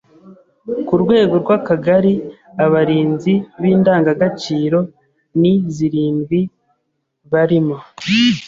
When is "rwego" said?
1.03-1.35